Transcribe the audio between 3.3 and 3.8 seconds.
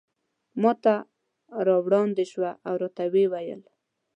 ویل.